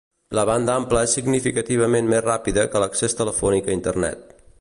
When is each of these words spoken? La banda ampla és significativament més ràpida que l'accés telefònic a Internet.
La 0.37 0.43
banda 0.49 0.77
ampla 0.79 1.03
és 1.07 1.13
significativament 1.17 2.09
més 2.13 2.23
ràpida 2.29 2.67
que 2.73 2.81
l'accés 2.85 3.17
telefònic 3.21 3.71
a 3.73 3.77
Internet. 3.79 4.27